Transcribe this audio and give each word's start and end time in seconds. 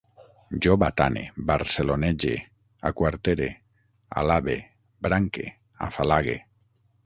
Jo 0.65 0.71
batane, 0.83 1.21
barcelonege, 1.51 2.33
aquartere, 2.91 3.49
alabe, 4.23 4.57
branque, 5.07 5.49
afalague 5.91 6.39